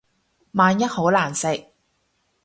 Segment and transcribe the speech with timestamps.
[0.53, 1.47] 萬一好難食